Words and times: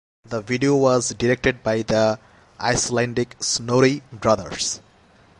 The 0.25 0.41
video 0.41 0.75
was 0.77 1.09
directed 1.13 1.61
by 1.61 1.83
the 1.83 2.17
Icelandic 2.59 3.35
Snorri 3.39 4.01
brothers. 4.11 4.79